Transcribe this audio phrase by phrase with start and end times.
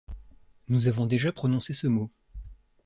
[0.67, 2.09] Nous avons déjà prononcé ce mot.